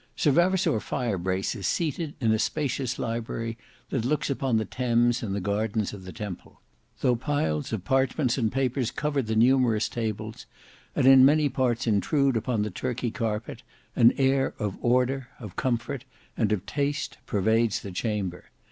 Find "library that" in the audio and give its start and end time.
2.97-4.03